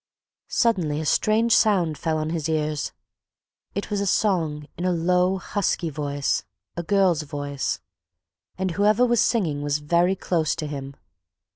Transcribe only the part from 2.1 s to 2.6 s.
on his